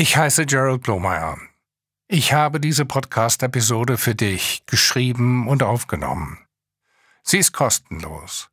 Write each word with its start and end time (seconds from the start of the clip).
Ich 0.00 0.16
heiße 0.16 0.46
Gerald 0.46 0.84
Blomeyer. 0.84 1.38
Ich 2.06 2.32
habe 2.32 2.60
diese 2.60 2.84
Podcast-Episode 2.84 3.98
für 3.98 4.14
dich 4.14 4.64
geschrieben 4.66 5.48
und 5.48 5.64
aufgenommen. 5.64 6.38
Sie 7.24 7.38
ist 7.38 7.50
kostenlos. 7.52 8.48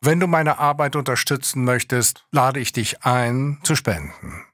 Wenn 0.00 0.18
du 0.18 0.26
meine 0.26 0.58
Arbeit 0.58 0.96
unterstützen 0.96 1.62
möchtest, 1.62 2.26
lade 2.32 2.58
ich 2.58 2.72
dich 2.72 3.04
ein, 3.04 3.60
zu 3.62 3.76
spenden. 3.76 4.44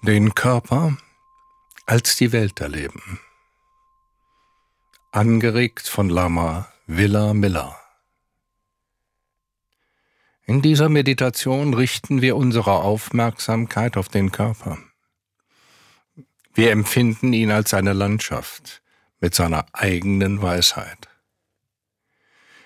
Den 0.00 0.34
Körper 0.34 0.96
als 1.84 2.16
die 2.16 2.32
Welt 2.32 2.58
erleben. 2.58 3.20
Angeregt 5.12 5.86
von 5.86 6.08
Lama 6.08 6.72
Villa 6.86 7.34
Miller. 7.34 7.78
In 10.48 10.62
dieser 10.62 10.88
Meditation 10.88 11.74
richten 11.74 12.22
wir 12.22 12.34
unsere 12.34 12.76
Aufmerksamkeit 12.76 13.98
auf 13.98 14.08
den 14.08 14.32
Körper. 14.32 14.78
Wir 16.54 16.70
empfinden 16.70 17.34
ihn 17.34 17.50
als 17.50 17.74
eine 17.74 17.92
Landschaft 17.92 18.80
mit 19.20 19.34
seiner 19.34 19.66
eigenen 19.74 20.40
Weisheit. 20.40 21.10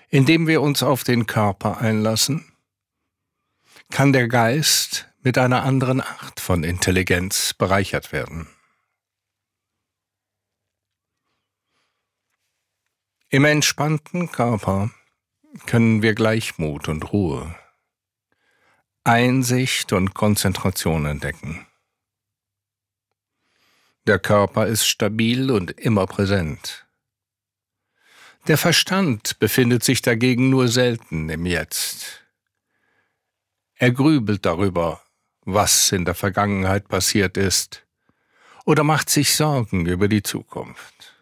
Indem 0.07 0.47
wir 0.47 0.61
uns 0.61 0.81
auf 0.81 1.03
den 1.03 1.25
Körper 1.25 1.79
einlassen, 1.79 2.53
kann 3.91 4.13
der 4.13 4.29
Geist 4.29 5.09
mit 5.21 5.37
einer 5.37 5.63
anderen 5.63 5.99
Art 5.99 6.39
von 6.39 6.63
Intelligenz 6.63 7.53
bereichert 7.53 8.13
werden. 8.13 8.47
Im 13.27 13.43
entspannten 13.43 14.31
Körper 14.31 14.89
können 15.65 16.01
wir 16.01 16.15
Gleichmut 16.15 16.87
und 16.87 17.11
Ruhe 17.11 17.53
Einsicht 19.05 19.91
und 19.91 20.13
Konzentration 20.13 21.05
entdecken. 21.05 21.67
Der 24.07 24.17
Körper 24.17 24.67
ist 24.67 24.87
stabil 24.87 25.51
und 25.51 25.71
immer 25.71 26.07
präsent. 26.07 26.85
Der 28.47 28.57
Verstand 28.57 29.39
befindet 29.39 29.83
sich 29.83 30.01
dagegen 30.01 30.49
nur 30.49 30.69
selten 30.69 31.29
im 31.29 31.45
Jetzt. 31.45 32.23
Er 33.75 33.91
grübelt 33.91 34.45
darüber, 34.45 35.01
was 35.41 35.91
in 35.91 36.05
der 36.05 36.15
Vergangenheit 36.15 36.87
passiert 36.87 37.35
ist, 37.35 37.85
oder 38.63 38.85
macht 38.85 39.09
sich 39.09 39.35
Sorgen 39.35 39.85
über 39.85 40.07
die 40.07 40.23
Zukunft. 40.23 41.13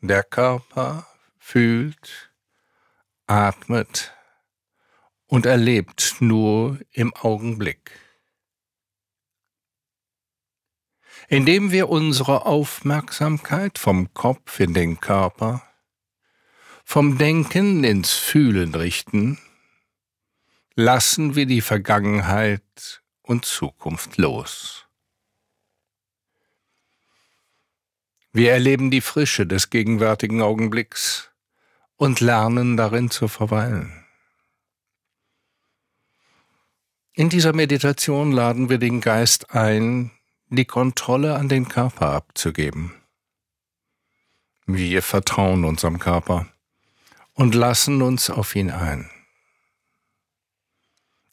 Der 0.00 0.22
Körper 0.22 1.08
fühlt, 1.38 2.30
atmet, 3.26 4.15
und 5.26 5.46
erlebt 5.46 6.16
nur 6.20 6.78
im 6.92 7.14
Augenblick. 7.14 7.90
Indem 11.28 11.72
wir 11.72 11.88
unsere 11.88 12.46
Aufmerksamkeit 12.46 13.78
vom 13.78 14.14
Kopf 14.14 14.60
in 14.60 14.74
den 14.74 15.00
Körper, 15.00 15.62
vom 16.84 17.18
Denken 17.18 17.82
ins 17.82 18.12
Fühlen 18.12 18.74
richten, 18.74 19.38
lassen 20.76 21.34
wir 21.34 21.46
die 21.46 21.62
Vergangenheit 21.62 23.02
und 23.22 23.44
Zukunft 23.44 24.18
los. 24.18 24.86
Wir 28.32 28.52
erleben 28.52 28.90
die 28.90 29.00
Frische 29.00 29.46
des 29.46 29.70
gegenwärtigen 29.70 30.42
Augenblicks 30.42 31.30
und 31.96 32.20
lernen 32.20 32.76
darin 32.76 33.10
zu 33.10 33.26
verweilen. 33.26 34.05
In 37.18 37.30
dieser 37.30 37.54
Meditation 37.54 38.30
laden 38.30 38.68
wir 38.68 38.76
den 38.76 39.00
Geist 39.00 39.54
ein, 39.54 40.10
die 40.50 40.66
Kontrolle 40.66 41.36
an 41.36 41.48
den 41.48 41.66
Körper 41.66 42.10
abzugeben. 42.10 42.92
Wir 44.66 45.00
vertrauen 45.00 45.64
unserem 45.64 45.98
Körper 45.98 46.46
und 47.32 47.54
lassen 47.54 48.02
uns 48.02 48.28
auf 48.28 48.54
ihn 48.54 48.70
ein. 48.70 49.10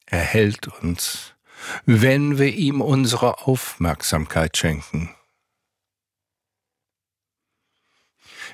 Er 0.06 0.22
hält 0.22 0.70
uns, 0.70 1.34
wenn 1.86 2.38
wir 2.38 2.54
ihm 2.54 2.80
unsere 2.80 3.40
Aufmerksamkeit 3.40 4.56
schenken. 4.56 5.14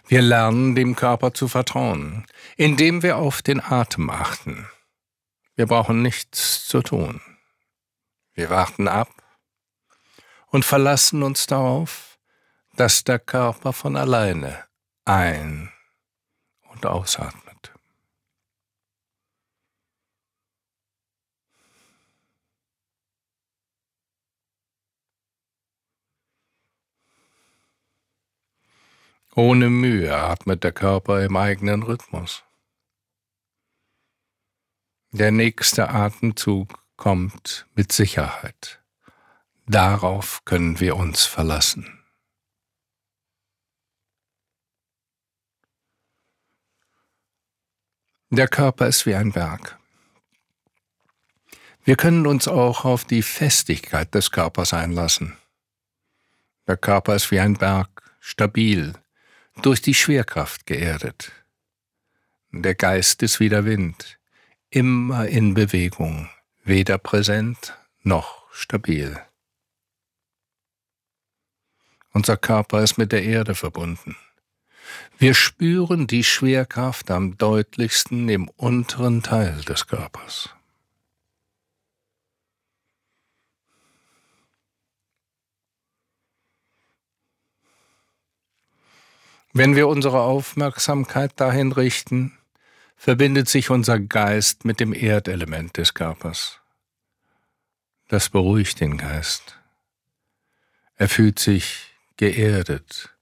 Wir 0.07 0.23
lernen 0.23 0.73
dem 0.73 0.95
Körper 0.95 1.35
zu 1.35 1.47
vertrauen, 1.47 2.25
indem 2.57 3.03
wir 3.03 3.17
auf 3.17 3.43
den 3.43 3.61
Atem 3.61 4.09
achten. 4.09 4.67
Wir 5.59 5.67
brauchen 5.67 6.01
nichts 6.01 6.65
zu 6.67 6.81
tun. 6.81 7.19
Wir 8.31 8.49
warten 8.49 8.87
ab 8.87 9.09
und 10.47 10.63
verlassen 10.63 11.21
uns 11.21 11.47
darauf, 11.47 12.17
dass 12.77 13.03
der 13.03 13.19
Körper 13.19 13.73
von 13.73 13.97
alleine 13.97 14.63
ein- 15.03 15.69
und 16.69 16.85
ausatmet. 16.85 17.73
Ohne 29.35 29.69
Mühe 29.69 30.17
atmet 30.17 30.63
der 30.63 30.71
Körper 30.71 31.21
im 31.21 31.35
eigenen 31.35 31.83
Rhythmus. 31.83 32.45
Der 35.11 35.31
nächste 35.31 35.89
Atemzug 35.89 36.83
kommt 36.95 37.65
mit 37.73 37.91
Sicherheit. 37.91 38.79
Darauf 39.65 40.45
können 40.45 40.79
wir 40.79 40.97
uns 40.97 41.25
verlassen. 41.25 41.99
Der 48.29 48.47
Körper 48.47 48.85
ist 48.85 49.07
wie 49.07 49.15
ein 49.15 49.31
Berg. 49.31 49.79
Wir 51.83 51.95
können 51.95 52.27
uns 52.27 52.47
auch 52.47 52.85
auf 52.85 53.03
die 53.03 53.23
Festigkeit 53.23 54.13
des 54.13 54.29
Körpers 54.29 54.75
einlassen. 54.75 55.35
Der 56.67 56.77
Körper 56.77 57.15
ist 57.15 57.31
wie 57.31 57.39
ein 57.39 57.55
Berg, 57.55 58.15
stabil, 58.19 58.93
durch 59.63 59.81
die 59.81 59.95
Schwerkraft 59.95 60.67
geerdet. 60.67 61.31
Der 62.51 62.75
Geist 62.75 63.23
ist 63.23 63.39
wie 63.39 63.49
der 63.49 63.65
Wind, 63.65 64.18
immer 64.69 65.27
in 65.27 65.53
Bewegung, 65.53 66.29
weder 66.63 66.97
präsent 66.97 67.77
noch 68.03 68.45
stabil. 68.51 69.19
Unser 72.11 72.37
Körper 72.37 72.83
ist 72.83 72.97
mit 72.97 73.11
der 73.11 73.23
Erde 73.23 73.55
verbunden. 73.55 74.15
Wir 75.17 75.33
spüren 75.33 76.07
die 76.07 76.23
Schwerkraft 76.23 77.11
am 77.11 77.37
deutlichsten 77.37 78.29
im 78.29 78.47
unteren 78.49 79.21
Teil 79.21 79.61
des 79.61 79.87
Körpers. 79.87 80.49
Wenn 89.51 89.75
wir 89.75 89.87
unsere 89.87 90.21
Aufmerksamkeit 90.21 91.39
dahin 91.39 91.71
richten, 91.71 92.38
verbindet 92.99 93.47
sich 93.47 93.69
unser 93.69 93.97
Geist 93.97 94.65
mit 94.65 94.81
dem 94.81 94.93
Erdelement 94.93 95.77
des 95.77 95.93
Körpers. 95.93 96.59
Das 98.09 98.29
beruhigt 98.29 98.81
den 98.81 98.97
Geist. 98.97 99.57
Er 100.97 101.07
fühlt 101.07 101.39
sich 101.39 101.95
geerdet 102.17 103.15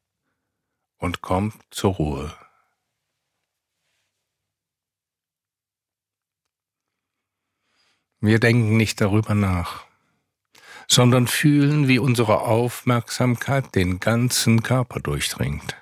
und 0.97 1.21
kommt 1.21 1.53
zur 1.69 1.93
Ruhe. 1.93 2.35
Wir 8.19 8.39
denken 8.39 8.77
nicht 8.77 9.00
darüber 9.00 9.35
nach, 9.35 9.85
sondern 10.88 11.27
fühlen, 11.27 11.88
wie 11.88 12.00
unsere 12.00 12.41
Aufmerksamkeit 12.41 13.75
den 13.75 14.00
ganzen 14.00 14.63
Körper 14.63 15.00
durchdringt. 15.00 15.75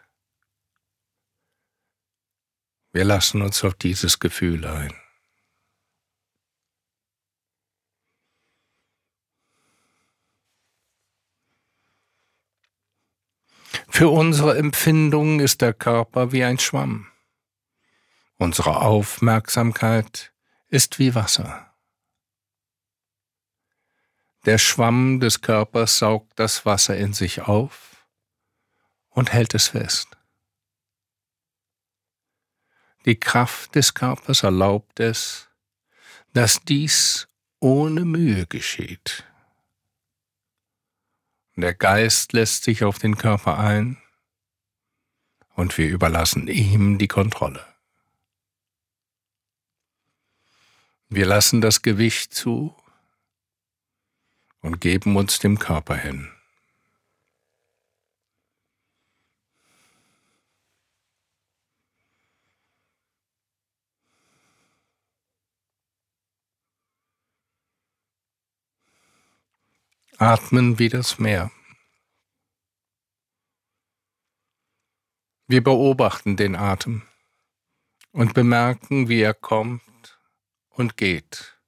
Wir 2.96 3.04
lassen 3.04 3.42
uns 3.42 3.62
auf 3.66 3.74
dieses 3.74 4.20
Gefühl 4.20 4.66
ein. 4.66 4.94
Für 13.90 14.08
unsere 14.08 14.58
Empfindungen 14.58 15.42
ist 15.42 15.60
der 15.60 15.74
Körper 15.74 16.32
wie 16.32 16.46
ein 16.46 16.58
Schwamm. 16.58 17.12
Unsere 18.38 18.80
Aufmerksamkeit 18.80 20.32
ist 20.70 20.98
wie 20.98 21.14
Wasser. 21.16 21.76
Der 24.46 24.58
Schwamm 24.58 25.20
des 25.20 25.42
Körpers 25.42 25.98
saugt 25.98 26.40
das 26.40 26.66
Wasser 26.66 26.96
in 26.96 27.12
sich 27.12 27.42
auf 27.42 28.08
und 29.10 29.34
hält 29.34 29.54
es 29.54 29.68
fest. 29.68 30.16
Die 33.06 33.20
Kraft 33.20 33.76
des 33.76 33.94
Körpers 33.94 34.42
erlaubt 34.42 35.00
es, 35.00 35.48
dass 36.34 36.62
dies 36.62 37.28
ohne 37.60 38.04
Mühe 38.04 38.48
geschieht. 38.48 39.24
Der 41.56 41.74
Geist 41.74 42.34
lässt 42.34 42.64
sich 42.64 42.84
auf 42.84 43.00
den 43.00 43.18
Körper 43.18 43.58
ein 43.60 43.98
und 45.54 45.78
wir 45.78 45.88
überlassen 45.88 46.48
ihm 46.48 46.98
die 46.98 47.08
Kontrolle. 47.08 47.66
Wir 51.08 51.26
lassen 51.28 51.62
das 51.62 51.82
Gewicht 51.82 52.34
zu 52.34 52.76
und 54.62 54.82
geben 54.82 55.16
uns 55.16 55.40
dem 55.40 55.60
Körper 55.60 55.96
hin. 55.96 56.35
Atmen 70.18 70.80
wie 70.80 70.88
das 70.88 71.20
Meer. 71.20 71.52
Wir 75.48 75.62
beobachten 75.62 76.38
den 76.38 76.56
Atem 76.56 77.02
und 78.12 78.34
bemerken, 78.34 79.10
wie 79.10 79.20
er 79.20 79.34
kommt 79.34 80.18
und 80.70 80.96
geht, 80.96 81.60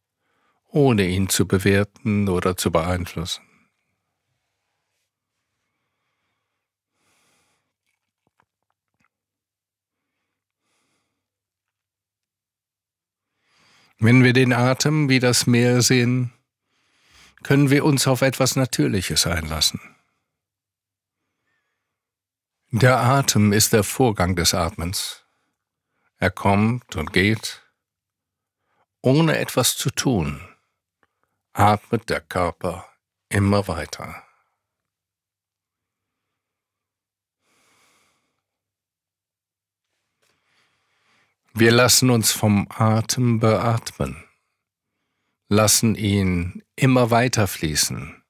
ohne 0.68 1.08
ihn 1.08 1.28
zu 1.28 1.46
bewerten 1.46 2.30
oder 2.30 2.56
zu 2.56 2.72
beeinflussen. 2.72 3.44
Wenn 14.00 14.24
wir 14.24 14.32
den 14.32 14.54
Atem 14.54 15.10
wie 15.10 15.20
das 15.20 15.48
Meer 15.48 15.82
sehen, 15.82 16.32
können 17.44 17.70
wir 17.70 17.86
uns 17.86 18.08
auf 18.08 18.22
etwas 18.22 18.56
Natürliches 18.56 19.28
einlassen. 19.28 19.80
Der 22.72 23.00
Atem 23.00 23.54
ist 23.54 23.74
der 23.74 23.84
Vorgang 23.84 24.36
des 24.36 24.54
Atmens. 24.54 25.24
Er 26.18 26.32
kommt 26.32 26.96
und 26.96 27.14
geht, 27.14 27.62
ohne 29.02 29.38
etwas 29.38 29.78
zu 29.78 29.90
tun, 29.90 30.42
atmet 31.54 32.10
der 32.10 32.22
Körper 32.22 32.90
immer 33.30 33.68
weiter. 33.68 34.24
Wir 41.54 41.72
lassen 41.72 42.10
uns 42.10 42.32
vom 42.32 42.68
Atem 42.70 43.40
beatmen 43.40 44.27
lassen 45.50 45.96
ihn 45.96 46.64
immer 46.76 47.10
weiter 47.10 47.48
fließen, 47.48 48.22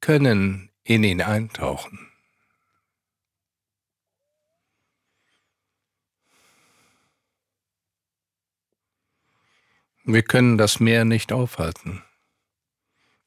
können 0.00 0.70
in 0.84 1.02
ihn 1.02 1.22
eintauchen. 1.22 2.06
Wir 10.04 10.22
können 10.22 10.58
das 10.58 10.80
Meer 10.80 11.04
nicht 11.04 11.32
aufhalten, 11.32 12.02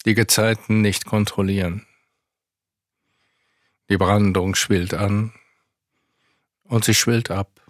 die 0.05 0.15
Gezeiten 0.15 0.81
nicht 0.81 1.05
kontrollieren. 1.05 1.87
Die 3.89 3.97
Brandung 3.97 4.55
schwillt 4.55 4.93
an 4.93 5.33
und 6.63 6.83
sie 6.83 6.95
schwillt 6.95 7.31
ab. 7.31 7.61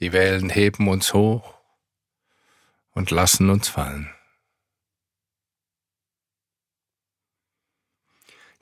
Die 0.00 0.12
Wellen 0.12 0.50
heben 0.50 0.88
uns 0.88 1.14
hoch 1.14 1.53
und 2.94 3.10
lassen 3.10 3.50
uns 3.50 3.68
fallen. 3.68 4.10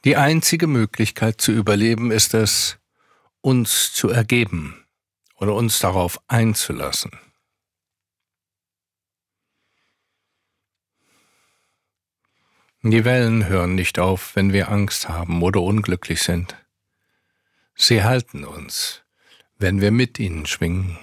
Die 0.04 0.16
einzige 0.16 0.66
Möglichkeit 0.66 1.40
zu 1.40 1.52
überleben 1.52 2.10
ist 2.10 2.34
es, 2.34 2.78
uns 3.40 3.92
zu 3.92 4.08
ergeben 4.08 4.84
oder 5.36 5.54
uns 5.54 5.78
darauf 5.78 6.20
einzulassen. 6.28 7.12
Die 12.84 13.04
Wellen 13.04 13.46
hören 13.46 13.76
nicht 13.76 14.00
auf, 14.00 14.34
wenn 14.34 14.52
wir 14.52 14.68
Angst 14.68 15.08
haben 15.08 15.40
oder 15.40 15.60
unglücklich 15.62 16.22
sind. 16.22 16.56
Sie 17.76 18.02
halten 18.02 18.44
uns, 18.44 19.04
wenn 19.56 19.80
wir 19.80 19.92
mit 19.92 20.18
ihnen 20.18 20.46
schwingen. 20.46 20.98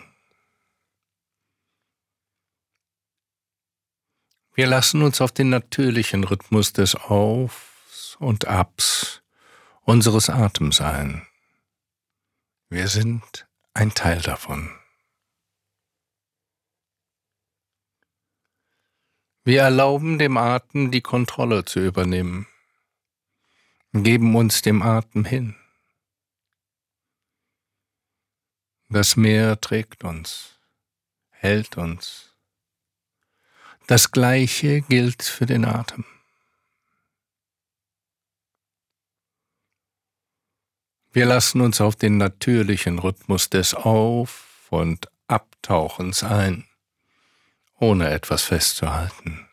Wir 4.59 4.67
lassen 4.67 5.03
uns 5.03 5.21
auf 5.21 5.31
den 5.31 5.47
natürlichen 5.47 6.25
Rhythmus 6.25 6.73
des 6.73 6.93
Aufs 6.93 8.17
und 8.19 8.49
Abs 8.49 9.21
unseres 9.83 10.29
Atems 10.29 10.81
ein. 10.81 11.25
Wir 12.67 12.89
sind 12.89 13.47
ein 13.73 13.93
Teil 13.93 14.21
davon. 14.21 14.69
Wir 19.45 19.61
erlauben 19.61 20.19
dem 20.19 20.35
Atem 20.35 20.91
die 20.91 20.99
Kontrolle 20.99 21.63
zu 21.63 21.79
übernehmen, 21.79 22.45
geben 23.93 24.35
uns 24.35 24.61
dem 24.61 24.81
Atem 24.81 25.23
hin. 25.23 25.55
Das 28.89 29.15
Meer 29.15 29.61
trägt 29.61 30.03
uns, 30.03 30.59
hält 31.29 31.77
uns 31.77 32.28
das 33.89 34.11
Gleiche 34.11 34.81
gilt 34.81 35.23
für 35.23 35.47
den 35.47 35.65
Atem. 35.65 36.05
Wir 41.11 41.25
lassen 41.25 41.59
uns 41.61 41.81
auf 41.81 41.95
den 41.95 42.17
natürlichen 42.17 42.99
Rhythmus 42.99 43.49
des 43.49 43.73
Auf- 43.73 44.67
und 44.69 45.09
Abtauchens 45.25 46.23
ein, 46.23 46.67
ohne 47.79 48.11
etwas 48.11 48.43
festzuhalten. 48.43 49.49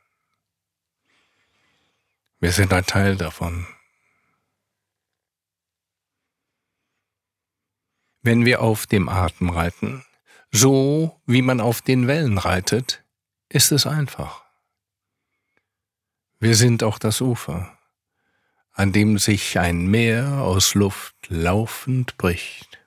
Wir 2.39 2.53
sind 2.53 2.75
ein 2.75 2.85
Teil 2.85 3.17
davon. 3.17 3.67
Wenn 8.21 8.45
wir 8.45 8.61
auf 8.61 8.87
dem 8.87 9.09
Atem 9.09 9.49
reiten, 9.49 10.05
so 10.51 11.19
wie 11.25 11.41
man 11.41 11.63
auf 11.63 11.81
den 11.81 12.07
Wellen 12.07 12.37
reitet, 12.37 13.06
ist 13.49 13.73
es 13.73 13.87
einfach. 13.87 14.45
Wir 16.39 16.55
sind 16.55 16.83
auch 16.83 16.99
das 16.99 17.21
Ufer, 17.21 17.79
an 18.73 18.93
dem 18.93 19.19
sich 19.19 19.59
ein 19.59 19.87
Meer 19.87 20.43
aus 20.43 20.75
Luft 20.75 21.17
laufend 21.29 22.17
bricht. 22.19 22.79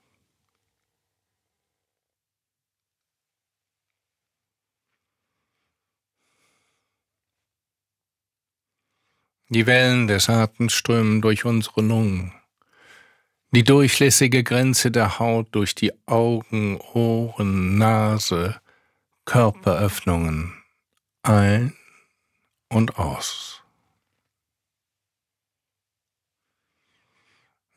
Die 9.51 9.65
Wellen 9.65 10.07
des 10.07 10.29
Atems 10.29 10.73
strömen 10.73 11.23
durch 11.23 11.43
unsere 11.43 11.81
Lungen, 11.81 12.31
die 13.49 13.63
durchlässige 13.63 14.43
Grenze 14.43 14.91
der 14.91 15.17
Haut 15.17 15.47
durch 15.55 15.73
die 15.73 15.91
Augen, 16.05 16.79
Ohren, 16.93 17.79
Nase, 17.79 18.61
Körperöffnungen 19.29 20.55
ein 21.21 21.77
und 22.67 22.97
aus. 22.97 23.61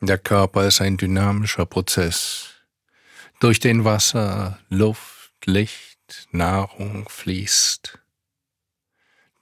Der 0.01 0.17
Körper 0.17 0.67
ist 0.67 0.81
ein 0.81 0.97
dynamischer 0.97 1.67
Prozess, 1.67 2.55
durch 3.39 3.61
den 3.61 3.85
Wasser, 3.85 4.61
Luft, 4.71 5.35
Licht, 5.45 6.27
Nahrung 6.31 7.07
fließt. 7.11 7.99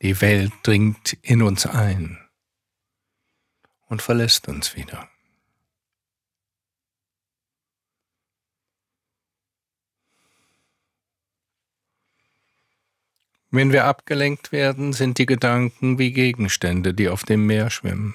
Die 0.03 0.21
Welt 0.21 0.53
dringt 0.65 1.17
in 1.23 1.43
uns 1.43 1.65
ein 1.65 2.19
und 3.87 4.03
verlässt 4.03 4.49
uns 4.49 4.75
wieder. 4.75 5.09
Wenn 13.53 13.73
wir 13.73 13.85
abgelenkt 13.85 14.53
werden, 14.53 14.93
sind 14.93 15.19
die 15.19 15.27
Gedanken 15.27 15.99
wie 15.99 16.13
Gegenstände, 16.13 16.95
die 16.95 17.09
auf 17.09 17.25
dem 17.25 17.47
Meer 17.47 17.71
schwimmen. 17.71 18.15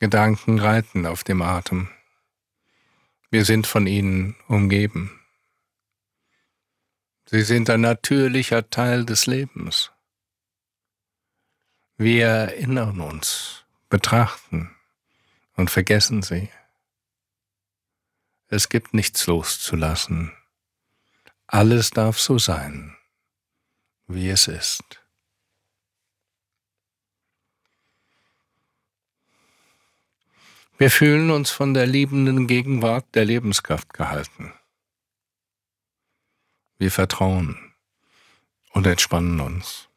Gedanken 0.00 0.58
reiten 0.58 1.06
auf 1.06 1.24
dem 1.24 1.40
Atem. 1.40 1.88
Wir 3.30 3.46
sind 3.46 3.66
von 3.66 3.86
ihnen 3.86 4.36
umgeben. 4.48 5.18
Sie 7.26 7.42
sind 7.42 7.70
ein 7.70 7.80
natürlicher 7.80 8.68
Teil 8.68 9.06
des 9.06 9.24
Lebens. 9.24 9.90
Wir 11.96 12.26
erinnern 12.26 13.00
uns, 13.00 13.64
betrachten 13.88 14.76
und 15.56 15.70
vergessen 15.70 16.22
sie. 16.22 16.50
Es 18.48 18.68
gibt 18.68 18.92
nichts 18.92 19.26
loszulassen. 19.26 20.32
Alles 21.46 21.90
darf 21.90 22.18
so 22.18 22.38
sein, 22.38 22.96
wie 24.06 24.28
es 24.30 24.48
ist. 24.48 25.04
Wir 30.76 30.90
fühlen 30.90 31.30
uns 31.30 31.50
von 31.50 31.72
der 31.72 31.86
liebenden 31.86 32.46
Gegenwart 32.46 33.06
der 33.14 33.24
Lebenskraft 33.24 33.92
gehalten. 33.94 34.52
Wir 36.78 36.90
vertrauen 36.90 37.74
und 38.70 38.86
entspannen 38.86 39.38
uns. 39.40 39.88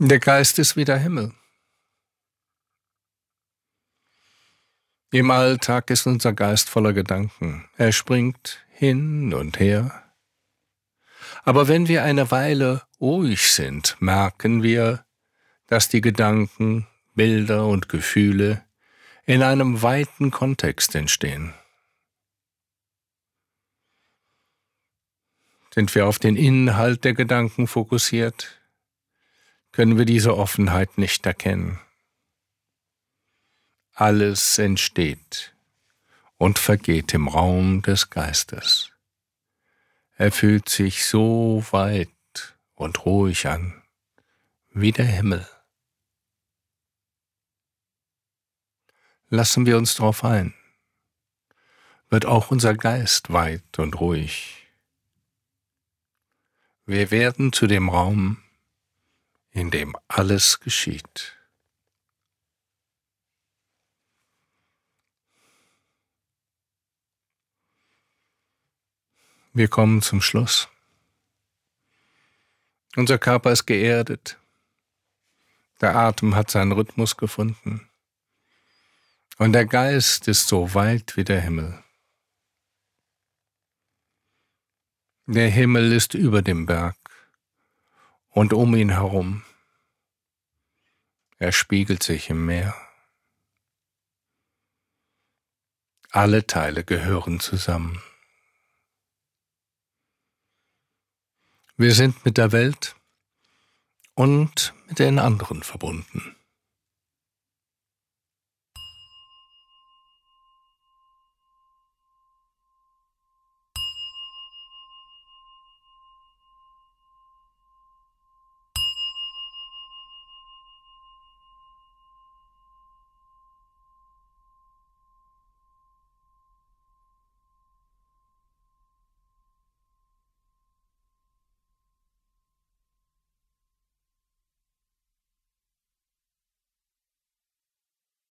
Der 0.00 0.20
Geist 0.20 0.60
ist 0.60 0.76
wie 0.76 0.84
der 0.84 0.98
Himmel. 0.98 1.34
Im 5.10 5.30
Alltag 5.30 5.88
ist 5.90 6.06
unser 6.06 6.34
Geist 6.34 6.68
voller 6.68 6.92
Gedanken. 6.92 7.64
Er 7.78 7.92
springt 7.92 8.62
hin 8.68 9.32
und 9.32 9.58
her. 9.58 10.04
Aber 11.44 11.66
wenn 11.66 11.88
wir 11.88 12.04
eine 12.04 12.30
Weile 12.30 12.82
ruhig 13.00 13.50
sind, 13.50 13.96
merken 14.00 14.62
wir, 14.62 15.06
dass 15.66 15.88
die 15.88 16.02
Gedanken, 16.02 16.86
Bilder 17.14 17.66
und 17.66 17.88
Gefühle 17.88 18.64
in 19.24 19.42
einem 19.42 19.80
weiten 19.80 20.30
Kontext 20.30 20.94
entstehen. 20.94 21.54
Sind 25.72 25.94
wir 25.94 26.06
auf 26.06 26.18
den 26.18 26.36
Inhalt 26.36 27.04
der 27.04 27.14
Gedanken 27.14 27.66
fokussiert, 27.66 28.60
können 29.72 29.96
wir 29.96 30.04
diese 30.04 30.36
Offenheit 30.36 30.98
nicht 30.98 31.24
erkennen. 31.24 31.80
Alles 34.00 34.58
entsteht 34.58 35.56
und 36.36 36.60
vergeht 36.60 37.14
im 37.14 37.26
Raum 37.26 37.82
des 37.82 38.10
Geistes. 38.10 38.92
Er 40.16 40.30
fühlt 40.30 40.68
sich 40.68 41.04
so 41.04 41.66
weit 41.72 42.56
und 42.76 43.04
ruhig 43.04 43.48
an 43.48 43.82
wie 44.70 44.92
der 44.92 45.04
Himmel. 45.04 45.48
Lassen 49.30 49.66
wir 49.66 49.76
uns 49.76 49.96
darauf 49.96 50.22
ein, 50.22 50.54
wird 52.08 52.24
auch 52.24 52.52
unser 52.52 52.74
Geist 52.74 53.32
weit 53.32 53.80
und 53.80 53.98
ruhig. 53.98 54.68
Wir 56.86 57.10
werden 57.10 57.52
zu 57.52 57.66
dem 57.66 57.88
Raum, 57.88 58.40
in 59.50 59.72
dem 59.72 59.96
alles 60.06 60.60
geschieht. 60.60 61.37
Wir 69.58 69.66
kommen 69.66 70.02
zum 70.02 70.20
Schluss. 70.20 70.68
Unser 72.94 73.18
Körper 73.18 73.50
ist 73.50 73.66
geerdet. 73.66 74.38
Der 75.80 75.96
Atem 75.96 76.36
hat 76.36 76.48
seinen 76.48 76.70
Rhythmus 76.70 77.16
gefunden. 77.16 77.90
Und 79.36 79.54
der 79.54 79.66
Geist 79.66 80.28
ist 80.28 80.46
so 80.46 80.74
weit 80.74 81.16
wie 81.16 81.24
der 81.24 81.40
Himmel. 81.40 81.82
Der 85.26 85.50
Himmel 85.50 85.90
ist 85.90 86.14
über 86.14 86.40
dem 86.40 86.66
Berg 86.66 86.96
und 88.30 88.52
um 88.52 88.76
ihn 88.76 88.90
herum. 88.90 89.42
Er 91.38 91.50
spiegelt 91.50 92.04
sich 92.04 92.30
im 92.30 92.46
Meer. 92.46 92.76
Alle 96.12 96.46
Teile 96.46 96.84
gehören 96.84 97.40
zusammen. 97.40 98.00
Wir 101.80 101.94
sind 101.94 102.24
mit 102.24 102.38
der 102.38 102.50
Welt 102.50 102.96
und 104.16 104.74
mit 104.88 104.98
den 104.98 105.20
anderen 105.20 105.62
verbunden. 105.62 106.34